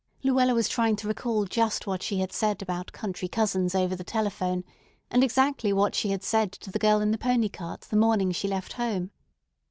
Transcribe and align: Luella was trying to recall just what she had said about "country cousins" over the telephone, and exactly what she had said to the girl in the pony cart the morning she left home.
Luella 0.23 0.55
was 0.55 0.67
trying 0.67 0.95
to 0.95 1.07
recall 1.07 1.45
just 1.45 1.85
what 1.85 2.01
she 2.01 2.17
had 2.17 2.33
said 2.33 2.59
about 2.63 2.91
"country 2.91 3.27
cousins" 3.27 3.75
over 3.75 3.95
the 3.95 4.03
telephone, 4.03 4.63
and 5.11 5.23
exactly 5.23 5.71
what 5.71 5.93
she 5.93 6.09
had 6.09 6.23
said 6.23 6.51
to 6.51 6.71
the 6.71 6.79
girl 6.79 7.01
in 7.01 7.11
the 7.11 7.19
pony 7.19 7.49
cart 7.49 7.81
the 7.81 7.95
morning 7.95 8.31
she 8.31 8.47
left 8.47 8.73
home. 8.73 9.11